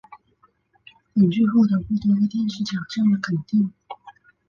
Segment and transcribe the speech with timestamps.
[1.13, 3.71] 本剧获得过多个电视奖项的肯定。